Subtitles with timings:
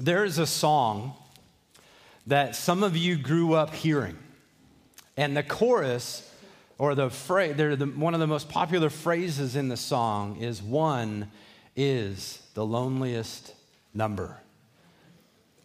[0.00, 1.12] There is a song
[2.26, 4.16] that some of you grew up hearing,
[5.14, 6.26] and the chorus
[6.78, 11.30] or the phrase, the, one of the most popular phrases in the song is one
[11.76, 13.52] is the loneliest
[13.92, 14.40] number.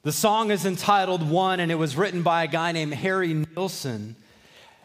[0.04, 4.18] The song is entitled One, and it was written by a guy named Harry Nilsson.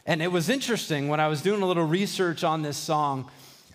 [0.06, 3.28] And it was interesting when I was doing a little research on this song.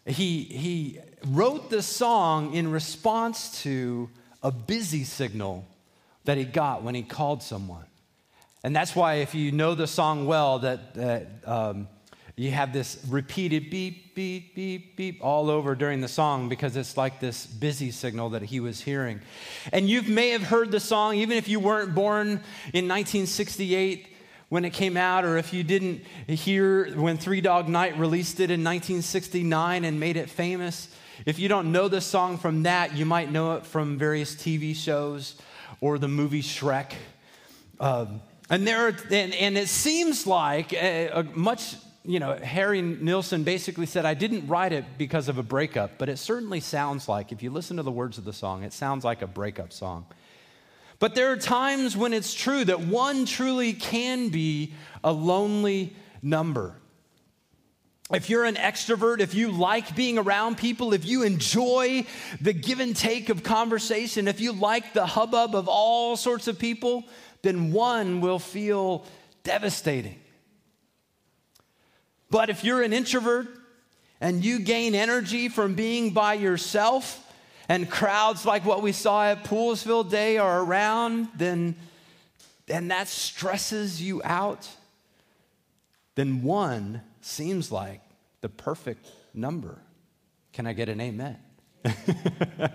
[0.06, 4.10] He, he wrote this song in response to
[4.46, 5.66] a busy signal
[6.26, 7.86] that he got when he called someone.
[8.64, 11.88] And that's why, if you know the song well, that, that um,
[12.36, 16.96] you have this repeated beep, beep, beep, beep all over during the song because it's
[16.96, 19.20] like this busy signal that he was hearing.
[19.74, 22.28] And you may have heard the song, even if you weren't born
[22.72, 24.10] in 1968
[24.50, 28.52] when it came out, or if you didn't hear when Three Dog Night released it
[28.52, 30.88] in 1969 and made it famous.
[31.26, 34.76] If you don't know the song from that, you might know it from various TV
[34.76, 35.36] shows
[35.82, 36.94] or the movie Shrek.
[37.80, 42.82] Um, and there, are, and, and, it seems like a, a much, you know, Harry
[42.82, 47.10] Nilsson basically said, I didn't write it because of a breakup, but it certainly sounds
[47.10, 49.74] like, if you listen to the words of the song, it sounds like a breakup
[49.74, 50.06] song.
[51.00, 56.76] But there are times when it's true that one truly can be a lonely number.
[58.14, 62.06] If you're an extrovert, if you like being around people, if you enjoy
[62.40, 66.60] the give and take of conversation, if you like the hubbub of all sorts of
[66.60, 67.04] people,
[67.42, 69.06] then one will feel
[69.44, 70.20] devastating.
[72.30, 73.48] But if you're an introvert
[74.22, 77.22] and you gain energy from being by yourself,
[77.68, 81.76] and crowds like what we saw at Poolesville Day are around, then
[82.68, 84.68] and that stresses you out,
[86.16, 88.02] then one seems like
[88.42, 89.80] the perfect number.
[90.54, 91.38] Can I get an amen?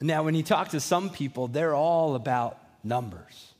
[0.00, 3.52] now, when you talk to some people, they're all about numbers.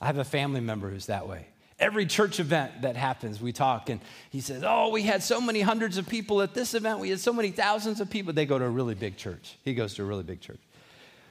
[0.00, 1.46] I have a family member who's that way.
[1.78, 5.62] Every church event that happens, we talk, and he says, Oh, we had so many
[5.62, 6.98] hundreds of people at this event.
[6.98, 8.34] We had so many thousands of people.
[8.34, 9.56] They go to a really big church.
[9.64, 10.60] He goes to a really big church.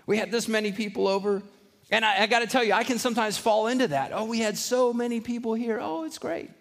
[0.07, 1.43] We had this many people over.
[1.91, 4.11] And I, I got to tell you, I can sometimes fall into that.
[4.13, 5.79] Oh, we had so many people here.
[5.81, 6.51] Oh, it's great.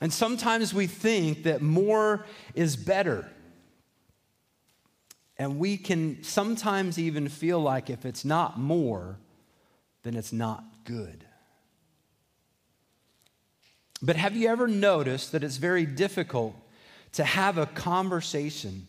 [0.00, 3.30] And sometimes we think that more is better.
[5.36, 9.18] And we can sometimes even feel like if it's not more,
[10.02, 11.24] then it's not good.
[14.02, 16.56] But have you ever noticed that it's very difficult
[17.12, 18.88] to have a conversation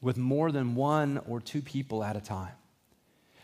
[0.00, 2.52] with more than one or two people at a time?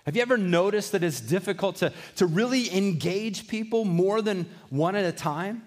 [0.04, 4.96] Have you ever noticed that it's difficult to, to really engage people more than one
[4.96, 5.62] at a time?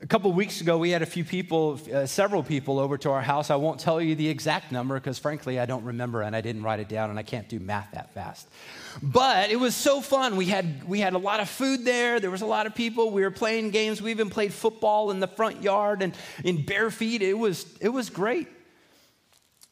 [0.00, 3.20] A couple weeks ago, we had a few people, uh, several people over to our
[3.20, 3.50] house.
[3.50, 6.62] I won't tell you the exact number because, frankly, I don't remember and I didn't
[6.62, 8.48] write it down and I can't do math that fast.
[9.02, 10.36] But it was so fun.
[10.36, 12.20] We had, we had a lot of food there.
[12.20, 13.10] There was a lot of people.
[13.10, 14.00] We were playing games.
[14.00, 16.14] We even played football in the front yard and
[16.44, 17.22] in bare feet.
[17.22, 18.46] It was, it was great.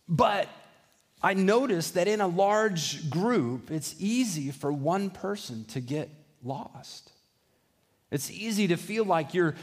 [0.08, 0.48] But
[1.22, 6.08] I noticed that in a large group, it's easy for one person to get
[6.42, 7.12] lost.
[8.10, 9.54] It's easy to feel like you're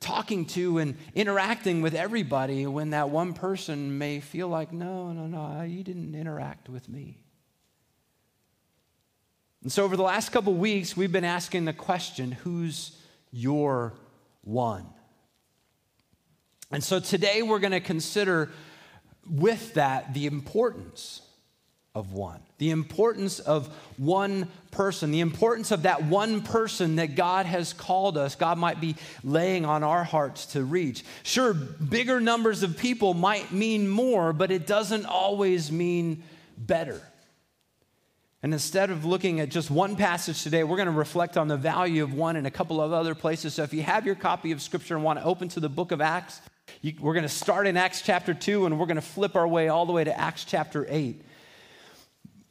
[0.00, 5.26] talking to and interacting with everybody when that one person may feel like, no, no,
[5.26, 7.18] no, you didn't interact with me.
[9.62, 12.98] And so, over the last couple weeks, we've been asking the question who's
[13.30, 13.94] your
[14.42, 14.86] one?
[16.72, 18.50] And so, today we're going to consider
[19.28, 21.22] with that the importance
[21.94, 23.68] of one, the importance of
[23.98, 28.80] one person, the importance of that one person that God has called us, God might
[28.80, 31.04] be laying on our hearts to reach.
[31.22, 36.22] Sure, bigger numbers of people might mean more, but it doesn't always mean
[36.56, 37.00] better.
[38.42, 41.56] And instead of looking at just one passage today, we're going to reflect on the
[41.56, 43.54] value of one in a couple of other places.
[43.54, 45.92] So if you have your copy of Scripture and want to open to the book
[45.92, 46.40] of Acts,
[46.80, 49.46] you, we're going to start in Acts chapter 2 and we're going to flip our
[49.46, 51.22] way all the way to Acts chapter 8.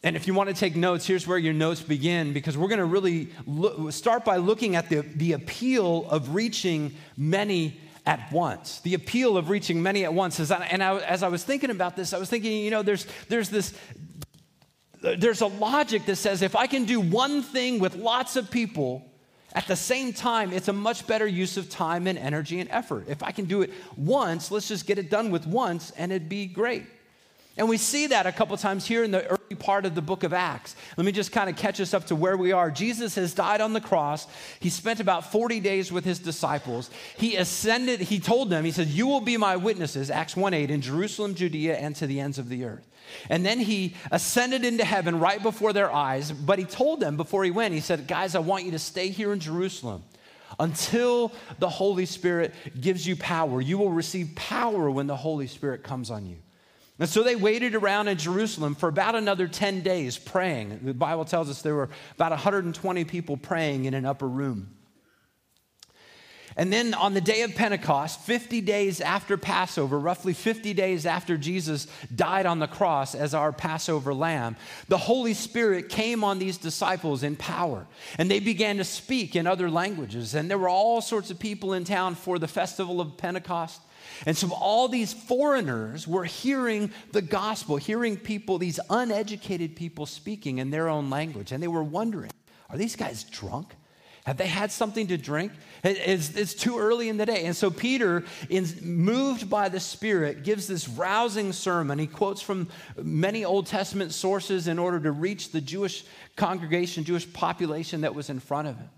[0.03, 2.79] And if you want to take notes, here's where your notes begin because we're going
[2.79, 8.79] to really look, start by looking at the, the appeal of reaching many at once.
[8.79, 10.39] The appeal of reaching many at once.
[10.39, 12.81] As I, and I, as I was thinking about this, I was thinking, you know,
[12.81, 13.75] there's, there's this,
[15.01, 19.10] there's a logic that says if I can do one thing with lots of people
[19.53, 23.05] at the same time, it's a much better use of time and energy and effort.
[23.09, 26.29] If I can do it once, let's just get it done with once and it'd
[26.29, 26.85] be great.
[27.57, 30.33] And we see that a couple times here in the part of the book of
[30.33, 30.75] Acts.
[30.97, 32.71] Let me just kind of catch us up to where we are.
[32.71, 34.27] Jesus has died on the cross.
[34.59, 36.89] He spent about 40 days with his disciples.
[37.17, 40.71] He ascended, he told them, he said, You will be my witnesses, Acts 1 8,
[40.71, 42.87] in Jerusalem, Judea, and to the ends of the earth.
[43.29, 46.31] And then he ascended into heaven right before their eyes.
[46.31, 49.09] But he told them before he went, he said, Guys, I want you to stay
[49.09, 50.03] here in Jerusalem
[50.59, 53.61] until the Holy Spirit gives you power.
[53.61, 56.37] You will receive power when the Holy Spirit comes on you.
[57.01, 60.81] And so they waited around in Jerusalem for about another 10 days praying.
[60.83, 64.69] The Bible tells us there were about 120 people praying in an upper room.
[66.55, 71.37] And then on the day of Pentecost, 50 days after Passover, roughly 50 days after
[71.37, 74.55] Jesus died on the cross as our Passover lamb,
[74.87, 77.87] the Holy Spirit came on these disciples in power.
[78.19, 80.35] And they began to speak in other languages.
[80.35, 83.81] And there were all sorts of people in town for the festival of Pentecost.
[84.25, 90.59] And so all these foreigners were hearing the gospel, hearing people, these uneducated people speaking
[90.59, 91.51] in their own language.
[91.51, 92.31] And they were wondering,
[92.69, 93.75] are these guys drunk?
[94.25, 95.51] Have they had something to drink?
[95.83, 97.45] It's, it's, too early in the day.
[97.45, 98.23] And so Peter,
[98.83, 101.97] moved by the Spirit, gives this rousing sermon.
[101.97, 102.67] He quotes from
[103.01, 108.29] many Old Testament sources in order to reach the Jewish congregation, Jewish population that was
[108.29, 108.89] in front of him.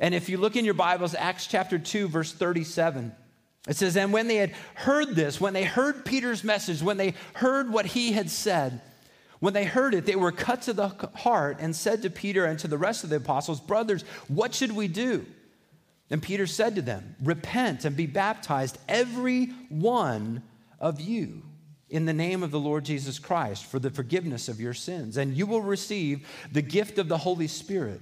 [0.00, 3.12] And if you look in your Bibles, Acts chapter 2, verse 37,
[3.66, 7.14] it says, And when they had heard this, when they heard Peter's message, when they
[7.34, 8.80] heard what he had said,
[9.40, 12.58] when they heard it, they were cut to the heart and said to Peter and
[12.60, 15.26] to the rest of the apostles, Brothers, what should we do?
[16.10, 20.42] And Peter said to them, Repent and be baptized, every one
[20.78, 21.42] of you,
[21.90, 25.36] in the name of the Lord Jesus Christ, for the forgiveness of your sins, and
[25.36, 28.00] you will receive the gift of the Holy Spirit.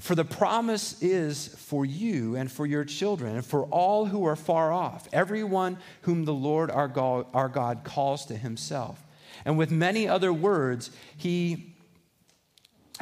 [0.00, 4.36] For the promise is for you and for your children and for all who are
[4.36, 9.04] far off, everyone whom the Lord our God, our God calls to himself.
[9.44, 11.74] And with many other words, he,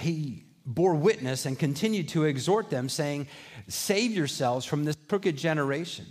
[0.00, 3.28] he bore witness and continued to exhort them, saying,
[3.68, 6.06] Save yourselves from this crooked generation.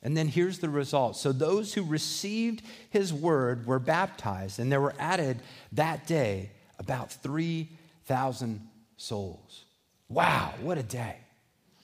[0.00, 1.16] And then here's the result.
[1.16, 5.42] So those who received his word were baptized, and there were added
[5.72, 9.64] that day about 3,000 souls.
[10.08, 11.16] Wow, what a day.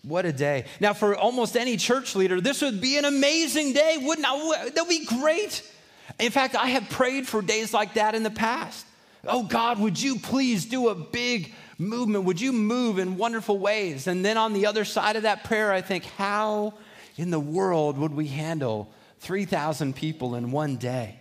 [0.02, 0.66] What a day.
[0.80, 4.74] Now, for almost any church leader, this would be an amazing day, wouldn't it?
[4.74, 5.62] That would be great.
[6.18, 8.84] In fact, I have prayed for days like that in the past.
[9.26, 12.24] Oh, God, would you please do a big movement?
[12.24, 14.06] Would you move in wonderful ways?
[14.06, 16.74] And then on the other side of that prayer, I think, how
[17.16, 18.90] in the world would we handle
[19.20, 21.16] 3,000 people in one day?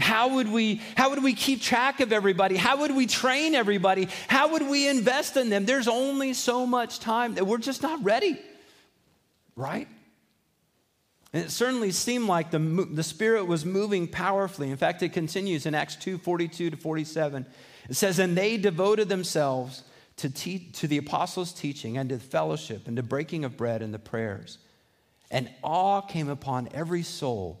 [0.00, 2.56] How would we how would we keep track of everybody?
[2.56, 4.08] How would we train everybody?
[4.28, 5.66] How would we invest in them?
[5.66, 8.40] There's only so much time that we're just not ready.
[9.56, 9.88] Right?
[11.32, 14.70] And it certainly seemed like the, the Spirit was moving powerfully.
[14.70, 17.46] In fact, it continues in Acts 2 42 to 47.
[17.88, 19.84] It says, And they devoted themselves
[20.16, 23.94] to, te- to the apostles' teaching and to fellowship and to breaking of bread and
[23.94, 24.58] the prayers.
[25.30, 27.60] And awe came upon every soul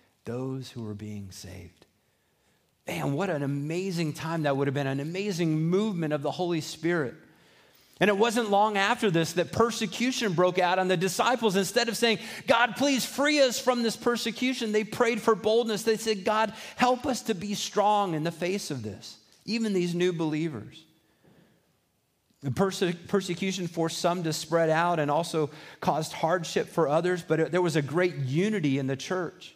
[0.25, 1.85] those who were being saved.
[2.87, 6.61] Man, what an amazing time that would have been, an amazing movement of the Holy
[6.61, 7.13] Spirit.
[7.99, 11.55] And it wasn't long after this that persecution broke out on the disciples.
[11.55, 15.83] Instead of saying, God, please free us from this persecution, they prayed for boldness.
[15.83, 19.93] They said, God, help us to be strong in the face of this, even these
[19.93, 20.83] new believers.
[22.41, 27.39] The perse- persecution forced some to spread out and also caused hardship for others, but
[27.39, 29.53] it, there was a great unity in the church.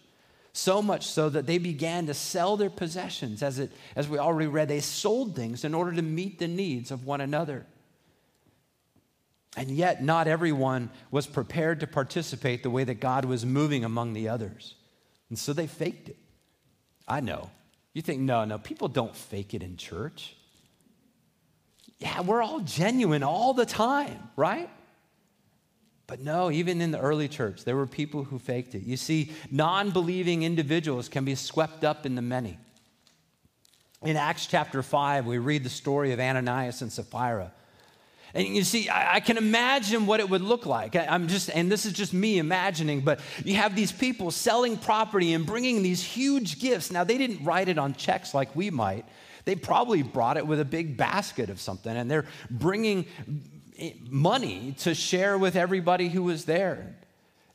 [0.58, 3.44] So much so that they began to sell their possessions.
[3.44, 6.92] As, it, as we already read, they sold things in order to meet the needs
[6.92, 7.66] of one another.
[9.58, 14.14] And yet, not everyone was prepared to participate the way that God was moving among
[14.14, 14.76] the others.
[15.28, 16.18] And so they faked it.
[17.06, 17.50] I know.
[17.92, 20.38] You think, no, no, people don't fake it in church.
[22.00, 24.70] Yeah, we're all genuine all the time, right?
[26.08, 28.84] But no, even in the early church, there were people who faked it.
[28.84, 32.60] You see, non believing individuals can be swept up in the many.
[34.04, 37.52] In Acts chapter 5, we read the story of Ananias and Sapphira.
[38.36, 40.96] And you see, I, I, can imagine what it would look like.
[40.96, 44.78] I, I'm just, and this is just me imagining, but you have these people selling
[44.78, 46.92] property and bringing these huge gifts.
[46.92, 49.06] Now, they didn't write it on checks like we might.
[49.46, 53.06] They probably brought it with a big basket of something, and they're bringing
[54.10, 56.96] money to share with everybody who was there.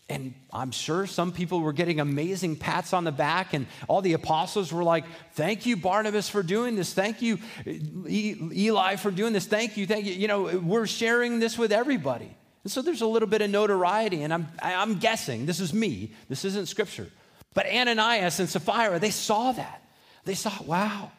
[0.08, 4.14] And I'm sure some people were getting amazing pats on the back, and all the
[4.14, 6.92] apostles were like, Thank you, Barnabas, for doing this.
[6.92, 9.46] Thank you, Eli, for doing this.
[9.46, 10.14] Thank you, thank you.
[10.14, 12.36] You know, we're sharing this with everybody.
[12.64, 16.12] And so there's a little bit of notoriety, and I'm, I'm guessing, this is me,
[16.28, 17.08] this isn't scripture.
[17.54, 19.82] But Ananias and Sapphira, they saw that.
[20.24, 21.12] They saw, wow,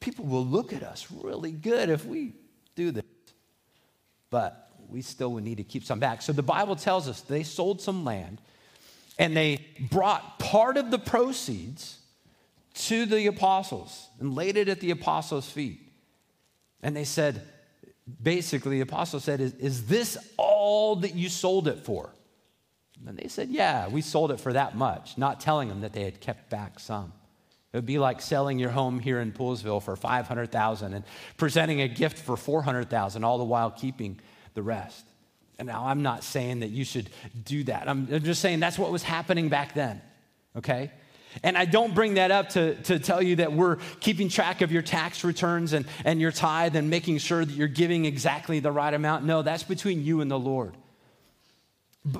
[0.00, 2.34] people will look at us really good if we
[2.74, 3.04] do this.
[4.30, 6.22] But we still would need to keep some back.
[6.22, 8.40] So the Bible tells us they sold some land
[9.18, 11.98] and they brought part of the proceeds
[12.74, 15.80] to the apostles and laid it at the apostles' feet.
[16.82, 17.42] And they said,
[18.22, 22.14] basically, the apostle said, Is, is this all that you sold it for?
[23.06, 26.04] And they said, Yeah, we sold it for that much, not telling them that they
[26.04, 27.12] had kept back some.
[27.72, 31.04] It would be like selling your home here in Poolesville for 500,000 and
[31.36, 34.18] presenting a gift for 400,000 all the while keeping
[34.54, 35.04] the rest.
[35.58, 37.10] And now I'm not saying that you should
[37.44, 37.88] do that.
[37.88, 40.00] I'm, I'm just saying that's what was happening back then,
[40.56, 40.92] okay?
[41.42, 44.72] And I don't bring that up to, to tell you that we're keeping track of
[44.72, 48.72] your tax returns and, and your tithe and making sure that you're giving exactly the
[48.72, 49.24] right amount.
[49.24, 50.74] No, that's between you and the Lord.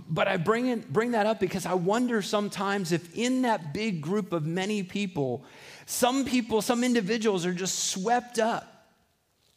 [0.09, 4.01] But, I bring, in, bring that up because I wonder sometimes if in that big
[4.01, 5.45] group of many people,
[5.87, 8.87] some people, some individuals are just swept up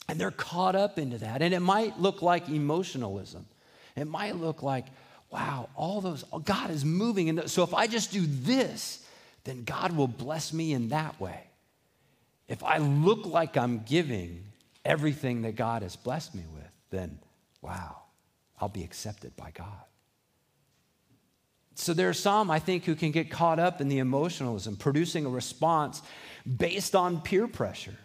[0.07, 1.41] and they're caught up into that.
[1.41, 3.45] And it might look like emotionalism.
[3.95, 4.85] It might look like,
[5.31, 7.29] wow, all those, God is moving.
[7.29, 9.05] And so if I just do this,
[9.43, 11.41] then God will bless me in that way.
[12.47, 14.43] If I look like I'm giving
[14.83, 17.19] everything that God has blessed me with, then
[17.61, 17.97] wow,
[18.59, 19.67] I'll be accepted by God.
[21.81, 25.25] So there are some, I think, who can get caught up in the emotionalism, producing
[25.25, 26.03] a response
[26.45, 27.97] based on peer pressure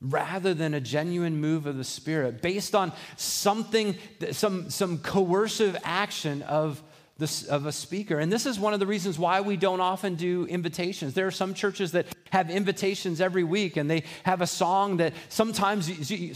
[0.00, 3.94] rather than a genuine move of the Spirit based on something,
[4.32, 6.82] some, some coercive action of,
[7.18, 8.18] this, of a speaker.
[8.18, 11.14] And this is one of the reasons why we don't often do invitations.
[11.14, 15.12] There are some churches that have invitations every week and they have a song that
[15.28, 15.86] sometimes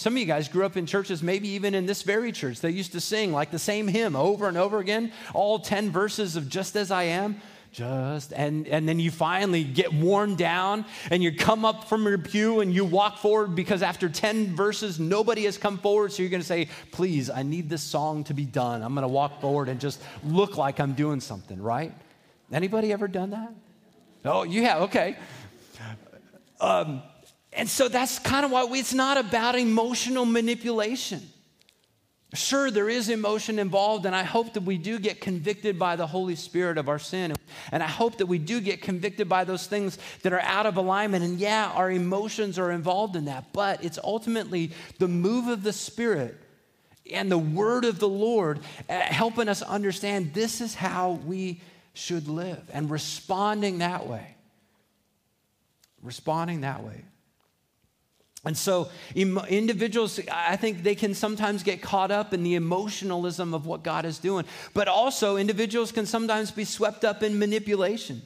[0.01, 2.71] some of you guys grew up in churches, maybe even in this very church, they
[2.71, 6.49] used to sing like the same hymn over and over again, all 10 verses of
[6.49, 7.41] Just As I Am
[7.79, 12.19] just and and then you finally get worn down and you come up from your
[12.19, 16.13] pew and you walk forward because after 10 verses nobody has come forward.
[16.13, 18.83] So you're going to say please i need this song to be done.
[18.83, 21.93] I'm going to walk forward and just look like i'm doing something right?
[22.53, 23.53] Anybody ever done that?
[24.25, 25.17] Oh you have okay.
[26.61, 27.03] Um,
[27.53, 31.23] and so that's kind of why we, it's not about emotional manipulation
[32.35, 36.07] Sure, there is emotion involved, and I hope that we do get convicted by the
[36.07, 37.33] Holy Spirit of our sin.
[37.73, 40.77] And I hope that we do get convicted by those things that are out of
[40.77, 41.25] alignment.
[41.25, 45.73] And yeah, our emotions are involved in that, but it's ultimately the move of the
[45.73, 46.39] Spirit
[47.11, 51.63] and the word of the Lord uh, helping us understand this is how we
[51.95, 54.35] should live and responding that way.
[56.03, 57.05] Responding that way.
[58.45, 63.66] And so, individuals, I think they can sometimes get caught up in the emotionalism of
[63.66, 64.45] what God is doing.
[64.75, 68.23] But also, individuals can sometimes be swept up in manipulation.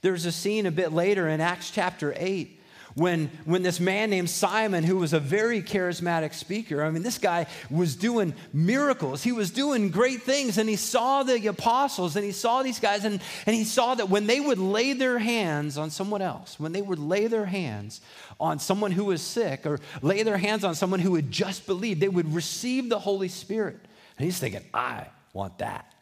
[0.00, 2.60] There's a scene a bit later in Acts chapter 8
[2.94, 7.18] when, when this man named Simon, who was a very charismatic speaker, I mean, this
[7.18, 9.22] guy was doing miracles.
[9.22, 10.58] He was doing great things.
[10.58, 14.08] And he saw the apostles and he saw these guys, and, and he saw that
[14.08, 18.00] when they would lay their hands on someone else, when they would lay their hands
[18.38, 22.00] on someone who was sick or lay their hands on someone who had just believed,
[22.00, 23.78] they would receive the Holy Spirit.
[24.18, 25.92] And he's thinking, I want that.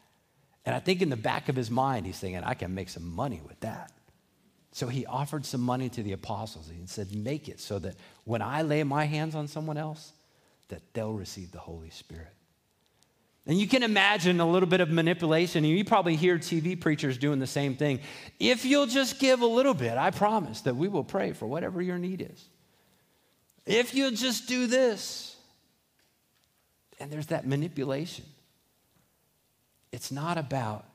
[0.65, 3.15] And I think in the back of his mind, he's thinking, I can make some
[3.15, 3.91] money with that.
[4.71, 8.41] So he offered some money to the apostles and said, Make it so that when
[8.41, 10.13] I lay my hands on someone else,
[10.69, 12.33] that they'll receive the Holy Spirit.
[13.47, 15.63] And you can imagine a little bit of manipulation.
[15.63, 17.99] You probably hear TV preachers doing the same thing.
[18.39, 21.81] If you'll just give a little bit, I promise that we will pray for whatever
[21.81, 22.45] your need is.
[23.65, 25.35] If you'll just do this.
[26.99, 28.25] And there's that manipulation.
[29.91, 30.85] It's not about,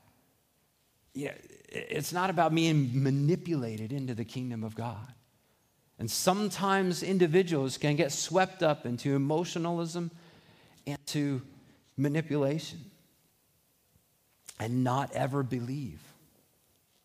[1.15, 1.35] you know,
[1.69, 5.13] it's not about being manipulated into the kingdom of God.
[5.99, 10.11] And sometimes individuals can get swept up into emotionalism
[10.87, 11.43] and to
[11.97, 12.79] manipulation
[14.61, 16.01] and not ever believe.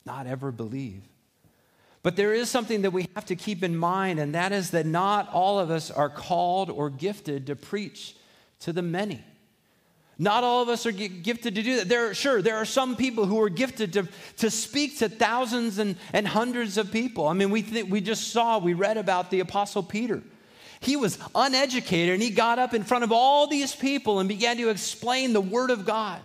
[0.05, 1.01] Not ever believe.
[2.03, 4.87] But there is something that we have to keep in mind, and that is that
[4.87, 8.15] not all of us are called or gifted to preach
[8.61, 9.23] to the many.
[10.21, 11.89] Not all of us are gifted to do that.
[11.89, 15.95] There, sure, there are some people who are gifted to, to speak to thousands and,
[16.13, 17.27] and hundreds of people.
[17.27, 20.21] I mean, we, th- we just saw, we read about the Apostle Peter.
[20.79, 24.57] He was uneducated and he got up in front of all these people and began
[24.57, 26.21] to explain the Word of God.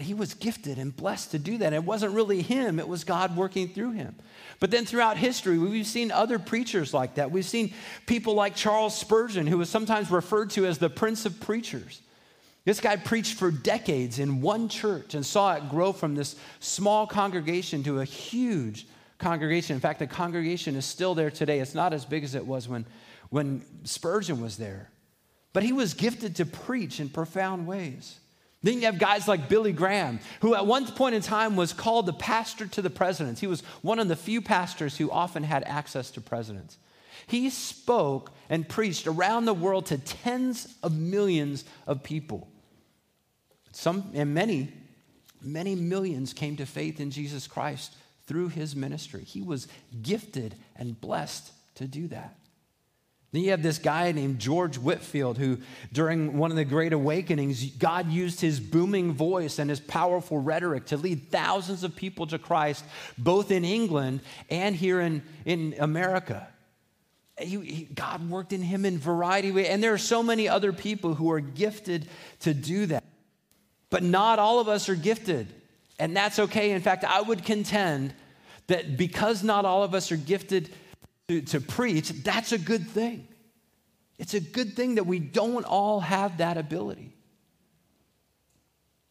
[0.00, 1.72] He was gifted and blessed to do that.
[1.72, 4.14] It wasn't really him, it was God working through him.
[4.58, 7.30] But then throughout history, we've seen other preachers like that.
[7.30, 7.74] We've seen
[8.06, 12.00] people like Charles Spurgeon, who was sometimes referred to as the Prince of Preachers.
[12.64, 17.06] This guy preached for decades in one church and saw it grow from this small
[17.06, 18.86] congregation to a huge
[19.18, 19.74] congregation.
[19.74, 21.60] In fact, the congregation is still there today.
[21.60, 22.84] It's not as big as it was when,
[23.30, 24.90] when Spurgeon was there.
[25.52, 28.18] But he was gifted to preach in profound ways.
[28.66, 32.04] Then you have guys like Billy Graham, who at one point in time was called
[32.04, 33.40] the pastor to the presidents.
[33.40, 36.76] He was one of the few pastors who often had access to presidents.
[37.28, 42.48] He spoke and preached around the world to tens of millions of people.
[43.70, 44.72] Some and many,
[45.40, 47.94] many millions came to faith in Jesus Christ
[48.26, 49.22] through his ministry.
[49.22, 49.68] He was
[50.02, 52.34] gifted and blessed to do that.
[53.36, 55.58] Then you have this guy named George Whitefield, who
[55.92, 60.86] during one of the Great Awakenings, God used his booming voice and his powerful rhetoric
[60.86, 62.82] to lead thousands of people to Christ,
[63.18, 66.48] both in England and here in, in America.
[67.38, 69.66] He, he, God worked in him in variety ways.
[69.68, 72.08] And there are so many other people who are gifted
[72.40, 73.04] to do that.
[73.90, 75.46] But not all of us are gifted.
[75.98, 76.70] And that's okay.
[76.70, 78.14] In fact, I would contend
[78.68, 80.70] that because not all of us are gifted
[81.28, 83.26] to, to preach, that's a good thing.
[84.18, 87.14] It's a good thing that we don't all have that ability.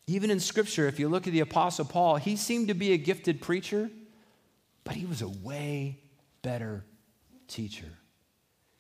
[0.08, 2.98] Even in Scripture, if you look at the Apostle Paul, he seemed to be a
[2.98, 3.90] gifted preacher,
[4.84, 6.00] but he was a way
[6.42, 6.86] better
[7.48, 7.92] teacher.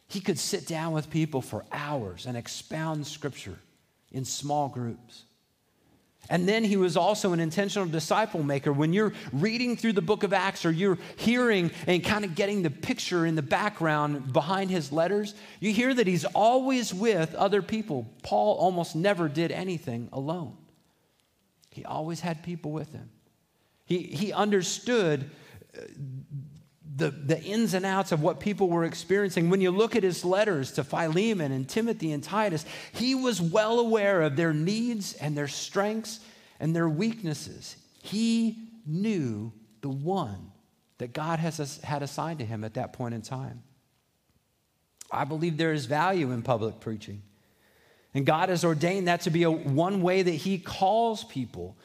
[0.08, 3.60] He could sit down with people for hours and expound Scripture
[4.12, 5.25] in small groups.
[6.29, 8.74] And then he was also an intentional disciple maker.
[8.74, 12.63] When you're reading through the book of Acts or you're hearing and kind of getting
[12.63, 17.62] the picture in the background behind his letters, you hear that he's always with other
[17.62, 18.12] people.
[18.24, 20.58] Paul almost never did anything alone,
[21.70, 23.10] he always had people with him.
[23.86, 25.29] He, he understood
[26.96, 29.50] the, the ins and outs of what people were experiencing.
[29.50, 33.80] When you look at his letters to Philemon and Timothy and Titus, he was well
[33.80, 36.19] aware of their needs and their strengths
[36.60, 37.76] and their weaknesses.
[38.02, 40.52] He knew the one
[41.00, 43.63] that God has had assigned to him at that point in time.
[45.12, 47.22] I believe there is value in public preaching.
[48.15, 51.78] And God has ordained that to be a, one way that He calls people.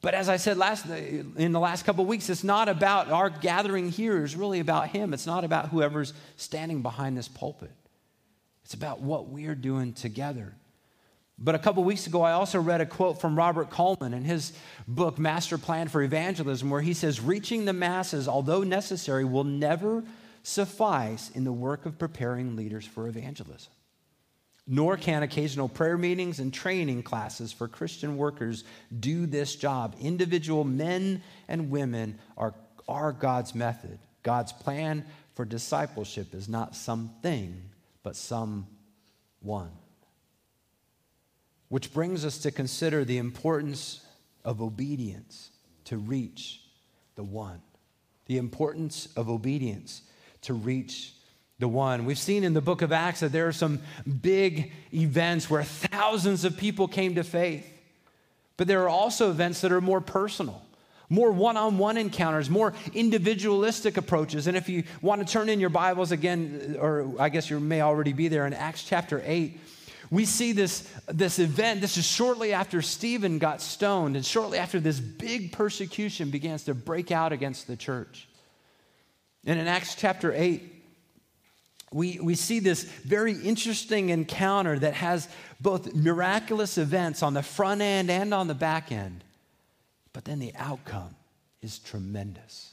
[0.00, 3.30] But as I said last uh, in the last couple weeks, it's not about our
[3.30, 5.12] gathering here, it's really about him.
[5.12, 7.72] It's not about whoever's standing behind this pulpit.
[8.64, 10.54] It's about what we're doing together.
[11.40, 14.52] But a couple weeks ago, I also read a quote from Robert Coleman in his
[14.88, 20.04] book, Master Plan for Evangelism, where he says, Reaching the masses, although necessary, will never
[20.42, 23.72] suffice in the work of preparing leaders for evangelism
[24.68, 28.64] nor can occasional prayer meetings and training classes for Christian workers
[29.00, 29.96] do this job.
[29.98, 32.54] Individual men and women are,
[32.86, 33.98] are God's method.
[34.22, 37.62] God's plan for discipleship is not something,
[38.02, 38.66] but some
[39.40, 39.72] one.
[41.68, 44.04] Which brings us to consider the importance
[44.44, 45.50] of obedience
[45.84, 46.60] to reach
[47.14, 47.62] the one.
[48.26, 50.02] The importance of obedience
[50.42, 51.14] to reach
[51.58, 52.04] the one.
[52.04, 53.80] We've seen in the book of Acts that there are some
[54.22, 57.66] big events where thousands of people came to faith.
[58.56, 60.62] But there are also events that are more personal,
[61.08, 64.46] more one on one encounters, more individualistic approaches.
[64.46, 67.80] And if you want to turn in your Bibles again, or I guess you may
[67.80, 69.58] already be there in Acts chapter 8,
[70.10, 71.80] we see this, this event.
[71.80, 76.74] This is shortly after Stephen got stoned, and shortly after this big persecution begins to
[76.74, 78.26] break out against the church.
[79.44, 80.77] And in Acts chapter 8,
[81.92, 85.28] we, we see this very interesting encounter that has
[85.60, 89.24] both miraculous events on the front end and on the back end.
[90.12, 91.14] But then the outcome
[91.62, 92.72] is tremendous.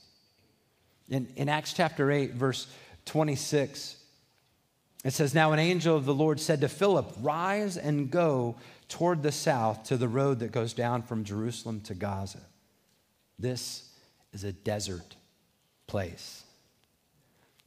[1.10, 2.67] In, in Acts chapter 8, verse
[3.06, 3.97] 26,
[5.04, 8.56] it says, Now an angel of the Lord said to Philip, Rise and go
[8.89, 12.41] toward the south to the road that goes down from Jerusalem to Gaza.
[13.38, 13.89] This
[14.34, 15.15] is a desert
[15.88, 16.44] place.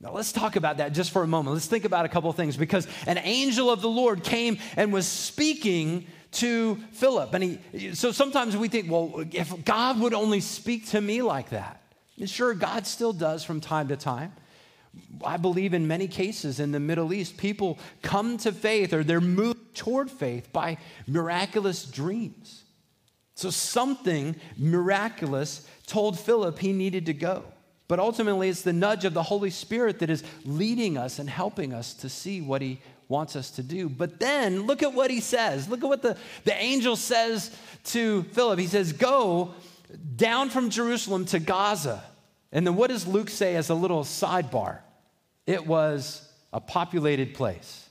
[0.01, 1.55] Now, let's talk about that just for a moment.
[1.55, 5.09] Let's think about a couple things because an angel of the Lord came and was
[5.09, 7.35] speaking to Philip.
[7.35, 11.51] And he, so sometimes we think, well, if God would only speak to me like
[11.51, 11.83] that.
[12.17, 14.33] And sure, God still does from time to time.
[15.25, 19.21] I believe in many cases in the Middle East, people come to faith or they're
[19.21, 22.65] moved toward faith by miraculous dreams.
[23.35, 27.45] So something miraculous told Philip he needed to go.
[27.89, 31.73] But ultimately, it's the nudge of the Holy Spirit that is leading us and helping
[31.73, 33.89] us to see what he wants us to do.
[33.89, 35.69] But then look at what he says.
[35.69, 37.51] Look at what the, the angel says
[37.85, 38.59] to Philip.
[38.59, 39.55] He says, Go
[40.17, 42.05] down from Jerusalem to Gaza.
[42.53, 44.79] And then what does Luke say as a little sidebar?
[45.47, 47.89] It was a populated place,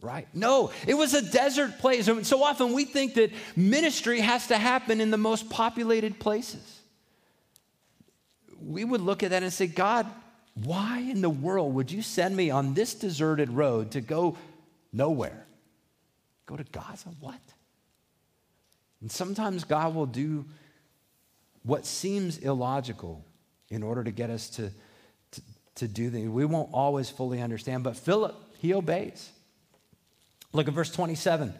[0.00, 0.28] right?
[0.32, 2.08] No, it was a desert place.
[2.28, 6.75] So often we think that ministry has to happen in the most populated places.
[8.66, 10.06] We would look at that and say, God,
[10.54, 14.36] why in the world would you send me on this deserted road to go
[14.92, 15.46] nowhere?
[16.46, 17.10] Go to Gaza?
[17.20, 17.40] What?
[19.00, 20.44] And sometimes God will do
[21.62, 23.24] what seems illogical
[23.68, 24.70] in order to get us to,
[25.32, 25.42] to,
[25.76, 26.28] to do things.
[26.30, 29.30] We won't always fully understand, but Philip, he obeys.
[30.52, 31.52] Look at verse 27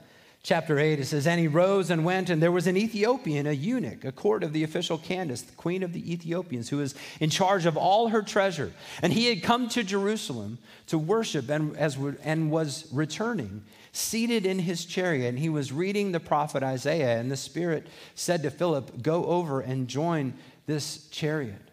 [0.47, 3.53] chapter 8, it says, And he rose and went, and there was an Ethiopian, a
[3.53, 7.31] eunuch, a court of the official Candace, the queen of the Ethiopians, who was in
[7.31, 8.73] charge of all her treasure.
[9.03, 14.61] And he had come to Jerusalem to worship and, as, and was returning, seated in
[14.61, 15.31] his chariot.
[15.31, 19.61] And he was reading the prophet Isaiah, and the Spirit said to Philip, Go over
[19.61, 20.33] and join
[20.67, 21.71] this chariot.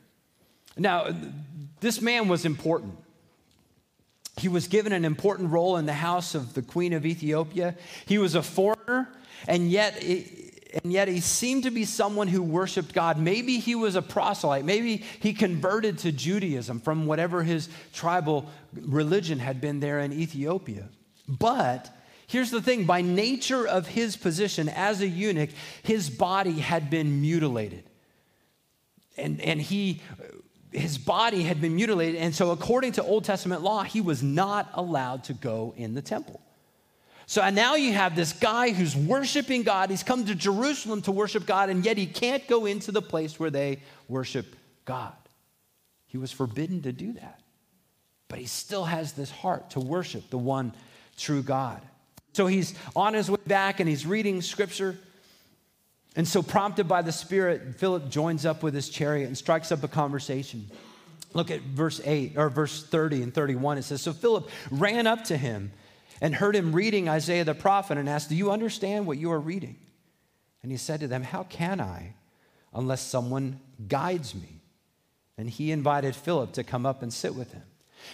[0.76, 1.16] Now,
[1.80, 2.98] this man was important.
[4.38, 7.76] He was given an important role in the house of the queen of Ethiopia.
[8.06, 9.10] He was a foreigner,
[9.48, 13.20] and yet, and yet he seemed to be someone who worshiped God.
[13.20, 14.66] Maybe he was a proselyte.
[14.66, 20.90] Maybe he converted to Judaism from whatever his tribal religion had been there in Ethiopia.
[21.28, 25.52] But here's the thing by nature of his position as a eunuch,
[25.84, 27.84] his body had been mutilated.
[29.16, 30.02] And, and he
[30.74, 32.20] his body had been mutilated.
[32.20, 36.02] And so, according to Old Testament law, he was not allowed to go in the
[36.02, 36.42] temple.
[37.26, 39.90] So now you have this guy who's worshiping God.
[39.90, 43.40] He's come to Jerusalem to worship God, and yet he can't go into the place
[43.40, 44.56] where they worship
[44.86, 45.14] God.
[46.08, 47.40] He was forbidden to do that.
[48.28, 50.74] But he still has this heart to worship the one
[51.18, 51.82] true God.
[52.34, 54.98] So he's on his way back and he's reading scripture.
[56.16, 59.84] And so, prompted by the Spirit, Philip joins up with his chariot and strikes up
[59.84, 60.70] a conversation.
[61.34, 63.80] Look at verse 8 or verse 30 and 31.
[63.80, 65.72] It says, So Philip ran up to him
[66.22, 69.40] and heard him reading Isaiah the prophet and asked, Do you understand what you are
[69.40, 69.76] reading?
[70.62, 72.14] And he said to them, How can I
[72.74, 74.62] unless someone guides me?
[75.38, 77.64] And he invited Philip to come up and sit with him.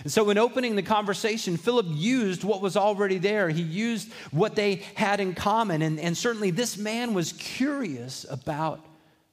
[0.04, 3.49] And so, in opening the conversation, Philip used what was already there.
[3.49, 5.82] He used what they had in common.
[5.82, 8.86] And, and certainly, this man was curious about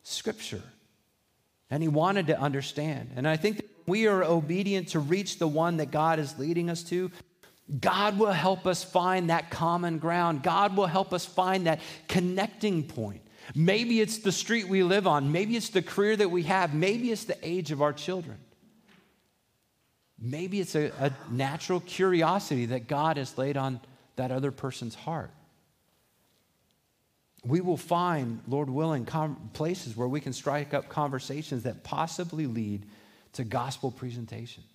[0.03, 0.63] Scripture.
[1.71, 3.11] And he wanted to understand.
[3.17, 6.83] And I think we are obedient to reach the one that God is leading us
[6.85, 7.11] to.
[7.81, 10.43] God will help us find that common ground.
[10.43, 13.23] God will help us find that connecting point.
[13.55, 15.33] Maybe it's the street we live on.
[15.33, 16.75] Maybe it's the career that we have.
[16.75, 18.39] Maybe it's the age of our children.
[20.19, 23.81] Maybe it's a, a natural curiosity that God has laid on
[24.17, 25.31] that other person's heart.
[27.45, 32.47] We will find, Lord willing, com- places where we can strike up conversations that possibly
[32.47, 32.87] lead
[33.35, 34.67] to gospel presentations.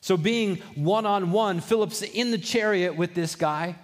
[0.00, 3.76] So, being one on one, Philip's in the chariot with this guy,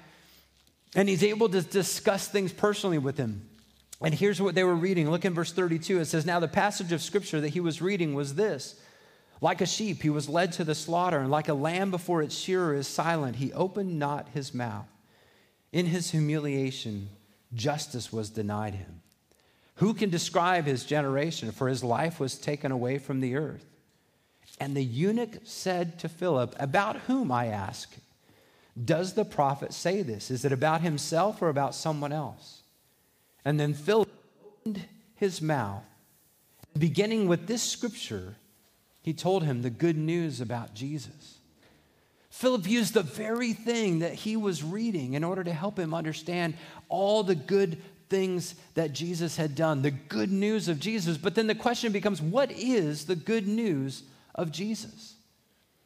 [0.94, 3.46] and he's able to discuss things personally with him.
[4.00, 5.10] And here's what they were reading.
[5.10, 6.00] Look in verse 32.
[6.00, 8.80] It says, Now the passage of scripture that he was reading was this
[9.40, 12.34] like a sheep, he was led to the slaughter, and like a lamb before its
[12.34, 14.88] shearer is silent, he opened not his mouth.
[15.72, 17.10] In his humiliation,
[17.54, 19.02] justice was denied him.
[19.76, 21.52] Who can describe his generation?
[21.52, 23.66] For his life was taken away from the earth.
[24.58, 27.94] And the eunuch said to Philip, About whom, I ask,
[28.82, 30.30] does the prophet say this?
[30.30, 32.62] Is it about himself or about someone else?
[33.44, 34.08] And then Philip
[34.46, 35.84] opened his mouth,
[36.76, 38.36] beginning with this scripture
[39.06, 41.38] he told him the good news about Jesus.
[42.28, 46.54] Philip used the very thing that he was reading in order to help him understand
[46.88, 51.16] all the good things that Jesus had done, the good news of Jesus.
[51.16, 54.02] But then the question becomes what is the good news
[54.34, 55.14] of Jesus?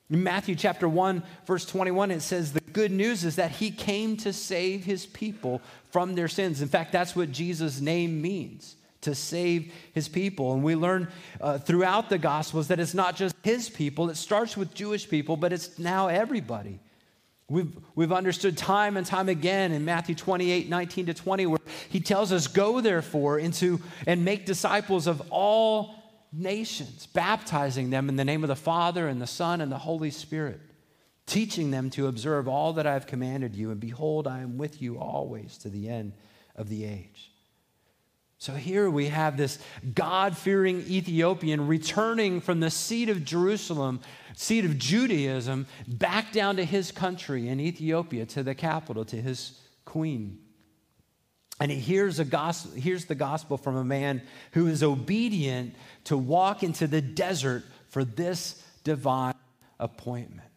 [0.09, 4.16] In Matthew chapter 1, verse 21, it says, The good news is that he came
[4.16, 6.62] to save his people from their sins.
[6.62, 10.52] In fact, that's what Jesus' name means to save his people.
[10.52, 11.08] And we learn
[11.40, 15.36] uh, throughout the Gospels that it's not just his people, it starts with Jewish people,
[15.36, 16.80] but it's now everybody.
[17.48, 21.58] We've, we've understood time and time again in Matthew 28 19 to 20, where
[21.88, 25.96] he tells us, Go therefore into and make disciples of all
[26.32, 30.12] nations, baptizing them in the name of the Father and the Son and the Holy
[30.12, 30.60] Spirit,
[31.26, 33.72] teaching them to observe all that I have commanded you.
[33.72, 36.12] And behold, I am with you always to the end
[36.54, 37.30] of the age.
[38.40, 39.59] So here we have this
[39.92, 44.00] God fearing Ethiopian returning from the seat of Jerusalem,
[44.35, 49.61] seat of Judaism, back down to his country in Ethiopia, to the capital, to his
[49.85, 50.38] queen.
[51.61, 54.22] And he hears, a gospel, hears the gospel from a man
[54.53, 55.74] who is obedient
[56.05, 59.35] to walk into the desert for this divine
[59.79, 60.48] appointment.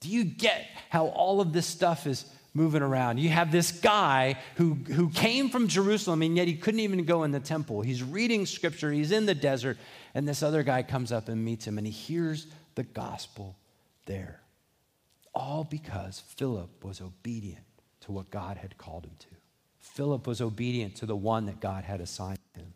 [0.00, 2.24] Do you get how all of this stuff is
[2.56, 3.18] moving around?
[3.18, 7.22] You have this guy who, who came from Jerusalem and yet he couldn't even go
[7.22, 7.82] in the temple.
[7.82, 9.76] He's reading scripture, he's in the desert,
[10.14, 13.56] and this other guy comes up and meets him and he hears the gospel
[14.06, 14.40] there.
[15.34, 17.66] All because Philip was obedient
[18.00, 19.26] to what God had called him to.
[19.78, 22.72] Philip was obedient to the one that God had assigned him.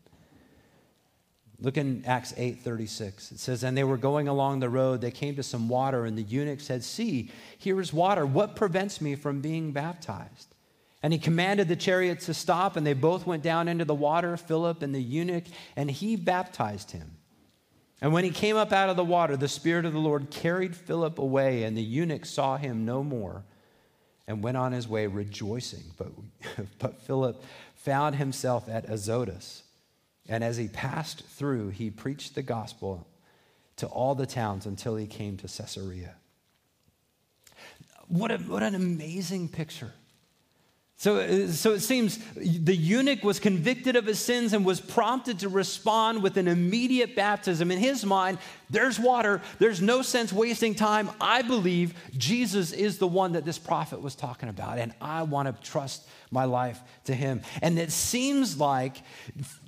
[1.61, 3.33] Look in Acts 8:36.
[3.33, 6.17] It says, "And they were going along the road, they came to some water, and
[6.17, 8.25] the eunuch said, "See, here is water.
[8.25, 10.55] What prevents me from being baptized?"
[11.03, 14.37] And he commanded the chariot to stop, and they both went down into the water,
[14.37, 15.45] Philip and the eunuch,
[15.77, 17.17] and he baptized him.
[18.03, 20.75] And when he came up out of the water, the Spirit of the Lord carried
[20.75, 23.45] Philip away, and the eunuch saw him no more
[24.27, 25.85] and went on his way rejoicing.
[25.99, 26.13] But,
[26.79, 27.43] but Philip
[27.75, 29.65] found himself at Azotus.
[30.29, 33.07] And as he passed through, he preached the gospel
[33.77, 36.15] to all the towns until he came to Caesarea.
[38.09, 39.93] What, a, what an amazing picture.
[41.01, 45.39] So, uh, so it seems the eunuch was convicted of his sins and was prompted
[45.39, 47.71] to respond with an immediate baptism.
[47.71, 48.37] In his mind,
[48.69, 51.09] there's water, there's no sense wasting time.
[51.19, 55.49] I believe Jesus is the one that this prophet was talking about, and I want
[55.49, 57.41] to trust my life to him.
[57.63, 58.99] And it seems like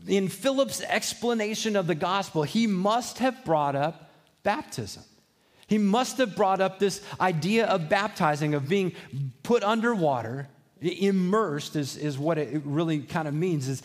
[0.06, 4.10] in Philip's explanation of the gospel, he must have brought up
[4.42, 5.04] baptism.
[5.66, 8.92] He must have brought up this idea of baptizing, of being
[9.42, 10.46] put under water
[10.82, 13.82] Immersed is, is what it really kind of means, is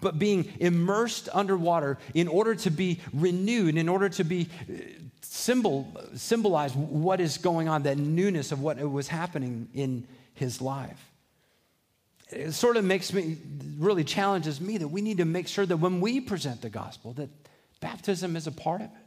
[0.00, 4.74] but being immersed underwater in order to be renewed, in order to be uh,
[5.22, 11.10] symbol, symbolize what is going on, that newness of what was happening in his life.
[12.30, 13.38] It sort of makes me,
[13.78, 17.12] really challenges me that we need to make sure that when we present the gospel,
[17.14, 17.30] that
[17.80, 19.02] baptism is a part of it.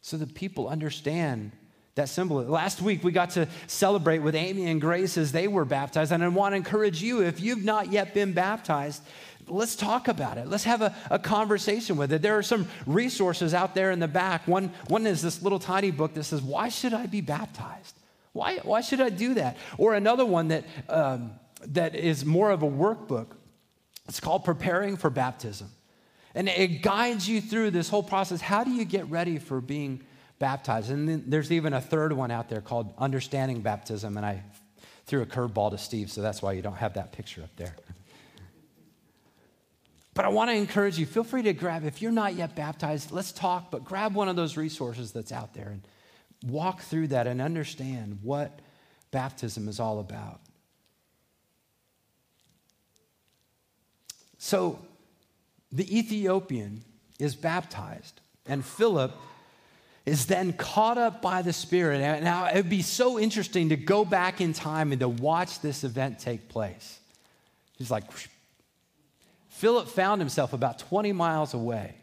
[0.00, 1.50] So that people understand
[1.96, 2.42] that symbol.
[2.42, 6.12] Last week, we got to celebrate with Amy and Grace as they were baptized.
[6.12, 9.02] And I want to encourage you, if you've not yet been baptized,
[9.48, 10.46] let's talk about it.
[10.46, 12.20] Let's have a, a, conversation with it.
[12.20, 14.46] There are some resources out there in the back.
[14.46, 17.96] One, one is this little tiny book that says, Why should I be baptized?
[18.34, 19.56] Why, why should I do that?
[19.78, 21.32] Or another one that, um,
[21.68, 23.28] that is more of a workbook.
[24.06, 25.70] It's called Preparing for Baptism.
[26.34, 28.42] And it guides you through this whole process.
[28.42, 30.12] How do you get ready for being baptized.
[30.40, 34.16] And then there's even a third one out there called Understanding Baptism.
[34.16, 34.42] And I
[35.06, 37.74] threw a curveball to Steve, so that's why you don't have that picture up there.
[40.14, 43.12] But I want to encourage you feel free to grab, if you're not yet baptized,
[43.12, 45.82] let's talk, but grab one of those resources that's out there and
[46.50, 48.60] walk through that and understand what
[49.10, 50.40] baptism is all about.
[54.38, 54.78] So
[55.70, 56.82] the Ethiopian
[57.18, 59.12] is baptized, and Philip
[60.06, 62.00] is then caught up by the Spirit.
[62.22, 65.82] Now, it would be so interesting to go back in time and to watch this
[65.82, 67.00] event take place.
[67.76, 68.28] He's like, whoosh.
[69.48, 71.94] Philip found himself about 20 miles away.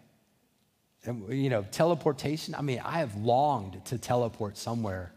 [1.06, 5.13] And, you know, teleportation, I mean, I have longed to teleport somewhere.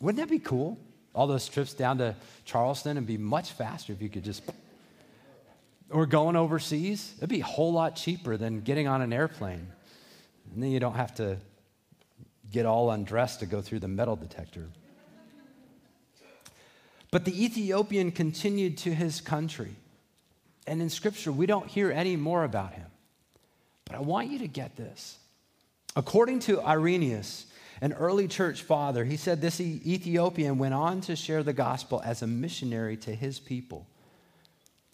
[0.00, 0.78] Wouldn't that be cool?
[1.14, 4.42] All those trips down to Charleston and be much faster if you could just.
[5.90, 9.66] Or going overseas, it'd be a whole lot cheaper than getting on an airplane.
[10.52, 11.38] And then you don't have to
[12.54, 14.68] get all undressed to go through the metal detector.
[17.10, 19.74] But the Ethiopian continued to his country.
[20.66, 22.86] And in Scripture, we don't hear any more about him.
[23.84, 25.18] But I want you to get this.
[25.96, 27.46] According to Irenaeus,
[27.80, 32.22] an early church father, he said this Ethiopian went on to share the gospel as
[32.22, 33.86] a missionary to his people.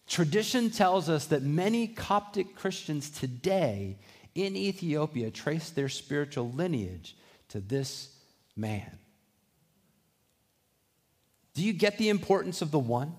[0.08, 3.96] Tradition tells us that many Coptic Christians today
[4.34, 7.16] in Ethiopia trace their spiritual lineage
[7.50, 8.14] to this
[8.56, 8.98] man.
[11.54, 13.14] Do you get the importance of the one?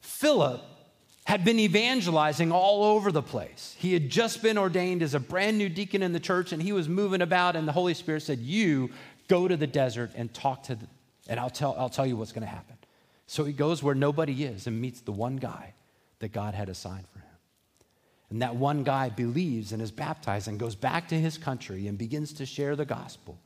[0.00, 0.62] Philip
[1.24, 3.76] had been evangelizing all over the place.
[3.78, 6.72] He had just been ordained as a brand new deacon in the church and he
[6.72, 8.90] was moving about, and the Holy Spirit said, You
[9.28, 10.86] go to the desert and talk to, the,
[11.28, 12.76] and I'll tell, I'll tell you what's going to happen.
[13.28, 15.74] So he goes where nobody is and meets the one guy
[16.18, 17.06] that God had assigned.
[18.32, 21.98] And that one guy believes and is baptized and goes back to his country and
[21.98, 23.38] begins to share the gospel.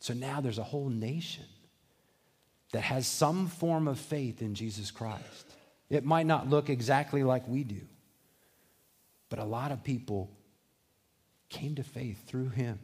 [0.00, 1.44] So now there's a whole nation
[2.72, 5.54] that has some form of faith in Jesus Christ.
[5.88, 7.82] It might not look exactly like we do,
[9.28, 10.28] but a lot of people
[11.48, 12.80] came to faith through him.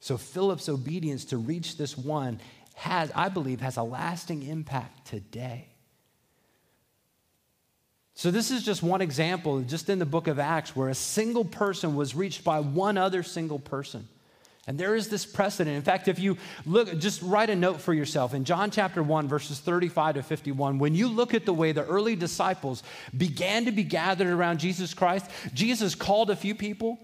[0.00, 2.40] So Philip's obedience to reach this one
[2.76, 5.68] has, I believe, has a lasting impact today.
[8.18, 11.44] So, this is just one example, just in the book of Acts, where a single
[11.44, 14.08] person was reached by one other single person.
[14.66, 15.76] And there is this precedent.
[15.76, 18.32] In fact, if you look, just write a note for yourself.
[18.32, 21.84] In John chapter 1, verses 35 to 51, when you look at the way the
[21.84, 22.82] early disciples
[23.14, 26.98] began to be gathered around Jesus Christ, Jesus called a few people.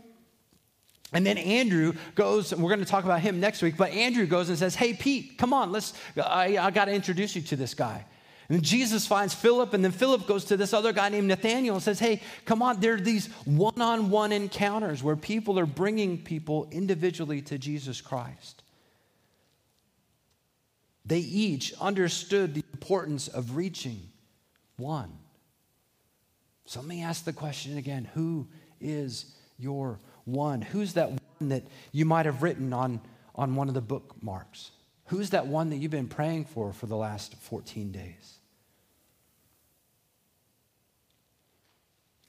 [1.12, 4.48] And then Andrew goes, we're going to talk about him next week, but Andrew goes
[4.48, 7.74] and says, Hey, Pete, come on, let's, I, I got to introduce you to this
[7.74, 8.06] guy.
[8.52, 11.82] And Jesus finds Philip, and then Philip goes to this other guy named Nathaniel and
[11.82, 16.18] says, Hey, come on, there are these one on one encounters where people are bringing
[16.18, 18.62] people individually to Jesus Christ.
[21.06, 24.10] They each understood the importance of reaching
[24.76, 25.12] one.
[26.66, 28.48] So let me ask the question again Who
[28.82, 30.60] is your one?
[30.60, 33.00] Who's that one that you might have written on,
[33.34, 34.72] on one of the bookmarks?
[35.06, 38.40] Who's that one that you've been praying for for the last 14 days?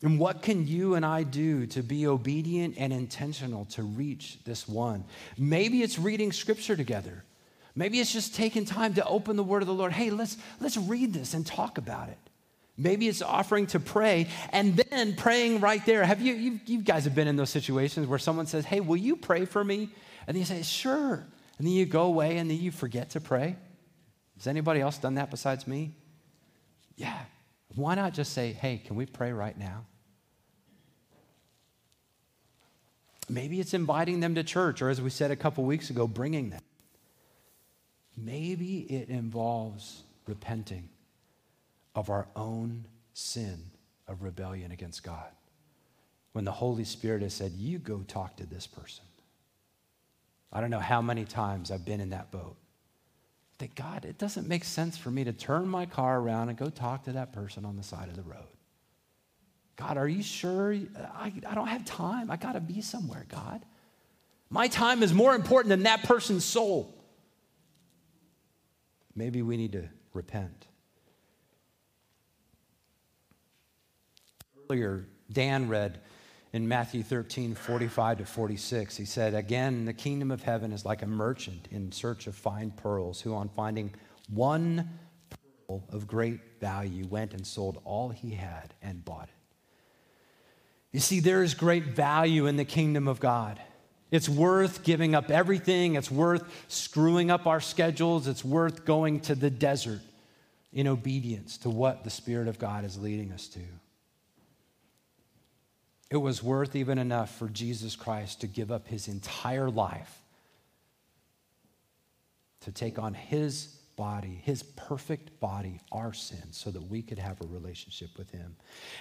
[0.04, 4.68] And what can you and I do to be obedient and intentional to reach this
[4.68, 5.06] one?
[5.38, 7.24] Maybe it's reading scripture together.
[7.74, 9.94] Maybe it's just taking time to open the word of the Lord.
[9.94, 12.18] Hey, let's, let's read this and talk about it.
[12.78, 16.04] Maybe it's offering to pray and then praying right there.
[16.04, 18.98] Have you, you, you guys have been in those situations where someone says, Hey, will
[18.98, 19.90] you pray for me?
[20.28, 21.14] And you say, Sure.
[21.58, 23.56] And then you go away and then you forget to pray.
[24.38, 25.96] Has anybody else done that besides me?
[26.98, 27.18] Yeah.
[27.76, 29.86] Why not just say, Hey, can we pray right now?
[33.34, 36.52] Maybe it's inviting them to church, or as we said a couple weeks ago, bringing
[36.52, 36.62] them.
[38.16, 40.90] Maybe it involves repenting
[41.96, 43.64] of our own sin
[44.08, 45.32] of rebellion against God.
[46.34, 49.04] When the Holy Spirit has said, You go talk to this person.
[50.52, 52.56] I don't know how many times I've been in that boat.
[53.58, 56.70] That God, it doesn't make sense for me to turn my car around and go
[56.70, 58.53] talk to that person on the side of the road.
[59.76, 60.74] God, are you sure?
[61.16, 62.30] I, I don't have time.
[62.30, 63.66] I got to be somewhere, God.
[64.50, 66.94] My time is more important than that person's soul.
[69.16, 70.68] Maybe we need to repent.
[74.70, 76.00] Earlier, Dan read
[76.54, 78.96] in Matthew 13, 45 to 46.
[78.96, 82.72] He said, Again, the kingdom of heaven is like a merchant in search of fine
[82.72, 83.94] pearls, who, on finding
[84.30, 84.88] one
[85.68, 89.43] pearl of great value, went and sold all he had and bought it.
[90.94, 93.60] You see, there is great value in the kingdom of God.
[94.12, 95.96] It's worth giving up everything.
[95.96, 98.28] It's worth screwing up our schedules.
[98.28, 100.02] It's worth going to the desert
[100.72, 103.60] in obedience to what the Spirit of God is leading us to.
[106.12, 110.22] It was worth even enough for Jesus Christ to give up his entire life
[112.62, 117.40] to take on his body, his perfect body, our sin, so that we could have
[117.42, 118.56] a relationship with him.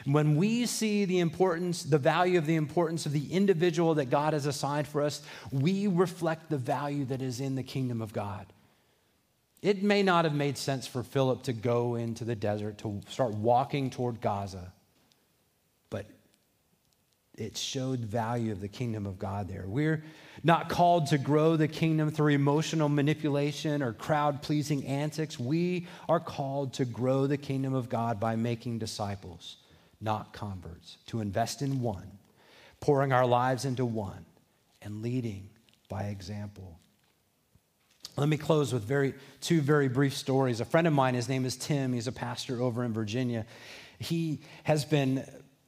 [0.05, 4.33] When we see the importance, the value of the importance of the individual that God
[4.33, 8.47] has assigned for us, we reflect the value that is in the kingdom of God.
[9.63, 13.33] It may not have made sense for Philip to go into the desert to start
[13.35, 14.73] walking toward Gaza,
[17.37, 19.65] it showed value of the kingdom of God there.
[19.67, 20.05] We're
[20.45, 25.39] not called to grow the kingdom through emotional manipulation or crowd pleasing antics.
[25.39, 29.57] We are called to grow the kingdom of God by making disciples,
[30.01, 32.19] not converts, to invest in one,
[32.81, 34.27] pouring our lives into one,
[34.83, 35.49] and leading
[35.89, 36.79] by example.
[38.17, 40.61] Let me close with very, two very brief stories.
[40.61, 43.47] A friend of mine, his name is Tim, he's a pastor over in Virginia.
[43.99, 45.25] He has been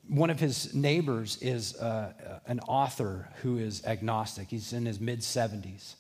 [0.08, 4.48] one of his neighbors is uh, an author who is agnostic.
[4.48, 5.94] He's in his mid 70s.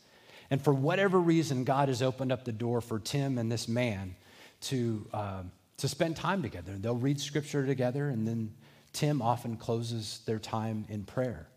[0.50, 4.14] And for whatever reason, God has opened up the door for Tim and this man
[4.62, 5.42] to, uh,
[5.78, 6.72] to spend time together.
[6.78, 8.52] They'll read scripture together, and then
[8.92, 11.48] Tim often closes their time in prayer.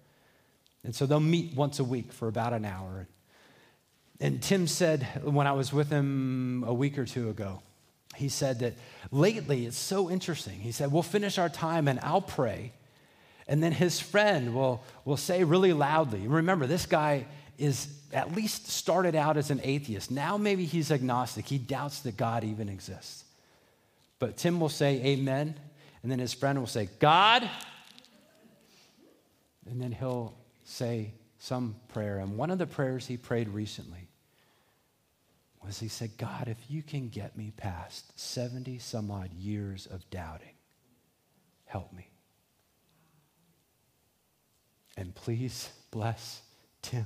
[0.83, 3.07] And so they'll meet once a week for about an hour.
[4.19, 7.61] And Tim said, when I was with him a week or two ago,
[8.15, 8.73] he said that
[9.11, 10.59] lately it's so interesting.
[10.59, 12.73] He said, We'll finish our time and I'll pray.
[13.47, 17.25] And then his friend will, will say really loudly, remember, this guy
[17.57, 20.11] is at least started out as an atheist.
[20.11, 21.45] Now maybe he's agnostic.
[21.47, 23.23] He doubts that God even exists.
[24.19, 25.55] But Tim will say, Amen.
[26.03, 27.49] And then his friend will say, God.
[29.69, 32.19] And then he'll say some prayer.
[32.19, 34.06] And one of the prayers he prayed recently
[35.67, 40.09] was he said, God, if you can get me past 70 some odd years of
[40.09, 40.55] doubting,
[41.65, 42.09] help me.
[44.95, 46.41] And please bless
[46.81, 47.05] Tim.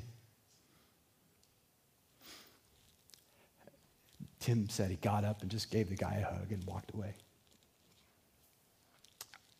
[4.39, 7.15] Tim said he got up and just gave the guy a hug and walked away.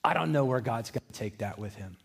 [0.03, 1.97] I don't know where God's going to take that with him.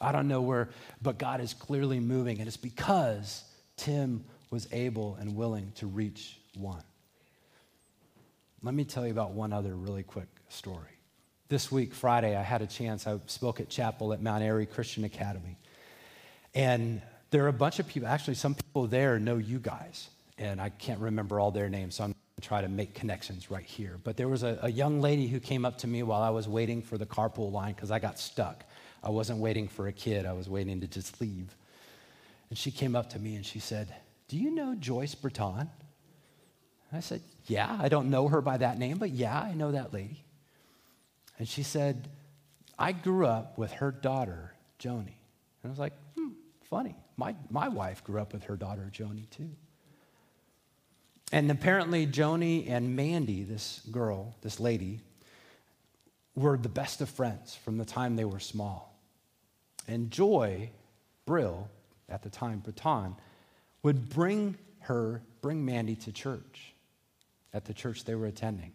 [0.00, 0.70] I don't know where,
[1.00, 3.44] but God is clearly moving, and it's because
[3.76, 6.82] Tim was able and willing to reach one.
[8.62, 10.98] Let me tell you about one other really quick story.
[11.48, 15.04] This week, Friday, I had a chance, I spoke at chapel at Mount Airy Christian
[15.04, 15.56] Academy.
[16.54, 20.10] And there are a bunch of people, actually, some people there know you guys.
[20.38, 23.98] And I can't remember all their names, so I'm try to make connections right here.
[24.02, 26.48] But there was a, a, young lady who came up to me while I was
[26.48, 28.64] waiting for the carpool line because I got stuck.
[29.02, 31.54] I wasn't waiting for a kid, I was waiting to just leave.
[32.48, 33.94] And she came up to me and she said,
[34.28, 35.68] Do you know Joyce Breton?
[36.92, 39.92] I said, Yeah, I don't know her by that name, but yeah, I know that
[39.92, 40.24] lady.
[41.38, 42.08] And she said,
[42.78, 45.16] I grew up with her daughter, Joni.
[45.62, 46.30] And I was like, hmm,
[46.68, 46.96] funny.
[47.16, 49.50] My, my wife grew up with her daughter, Joni, too.
[51.32, 55.00] And apparently, Joni and Mandy, this girl, this lady,
[56.34, 58.98] were the best of friends from the time they were small.
[59.86, 60.70] And Joy
[61.26, 61.68] Brill,
[62.08, 63.16] at the time Breton,
[63.82, 66.69] would bring her, bring Mandy to church
[67.52, 68.72] at the church they were attending.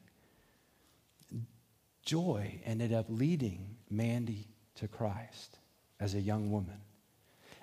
[2.04, 5.58] Joy ended up leading Mandy to Christ
[6.00, 6.80] as a young woman.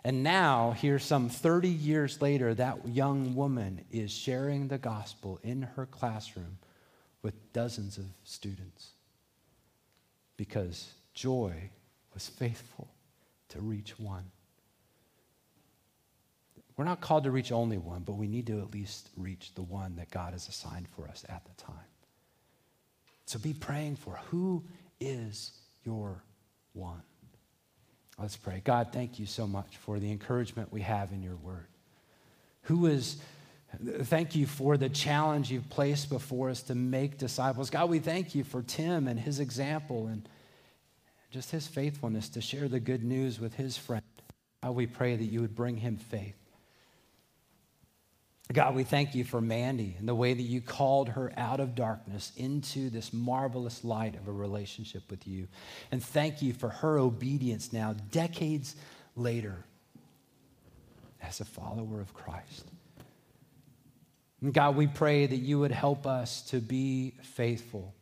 [0.04, 5.62] And now, here, some 30 years later, that young woman is sharing the gospel in
[5.62, 6.58] her classroom
[7.22, 8.90] with dozens of students
[10.36, 11.70] because joy
[12.14, 12.88] was faithful
[13.50, 14.24] to reach one.
[16.76, 19.62] We're not called to reach only one, but we need to at least reach the
[19.62, 21.74] one that God has assigned for us at the time.
[23.26, 24.64] So be praying for who
[25.00, 25.52] is
[25.84, 26.22] your
[26.72, 27.02] one.
[28.18, 28.62] Let's pray.
[28.64, 31.66] God, thank you so much for the encouragement we have in your word.
[32.62, 33.16] Who is,
[34.02, 37.70] thank you for the challenge you've placed before us to make disciples.
[37.70, 40.28] God, we thank you for Tim and his example and
[41.30, 44.04] just his faithfulness to share the good news with his friend.
[44.62, 46.36] God, we pray that you would bring him faith.
[48.52, 51.74] God, we thank you for Mandy and the way that you called her out of
[51.74, 55.48] darkness into this marvelous light of a relationship with you.
[55.90, 58.76] And thank you for her obedience now, decades
[59.16, 59.64] later,
[61.22, 62.66] as a follower of Christ.
[64.40, 67.94] And God, we pray that you would help us to be faithful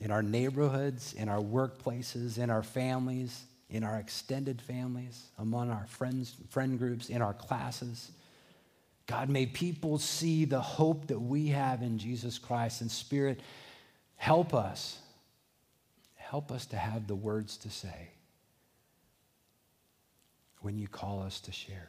[0.00, 5.86] in our neighborhoods, in our workplaces, in our families, in our extended families, among our
[5.86, 8.10] friends, friend groups, in our classes.
[9.06, 12.80] God, may people see the hope that we have in Jesus Christ.
[12.80, 13.40] And Spirit,
[14.16, 14.98] help us.
[16.14, 18.10] Help us to have the words to say
[20.60, 21.88] when you call us to share.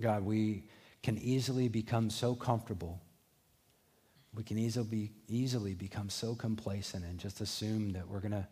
[0.00, 0.64] God, we
[1.02, 3.02] can easily become so comfortable.
[4.34, 8.46] We can easily, easily become so complacent and just assume that we're going to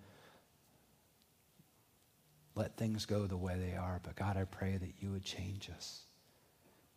[2.58, 4.00] let things go the way they are.
[4.02, 6.00] But God, I pray that you would change us.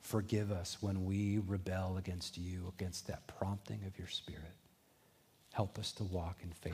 [0.02, 4.56] Forgive us when we rebel against you, against that prompting of your spirit.
[5.54, 6.70] Help us to walk in faith.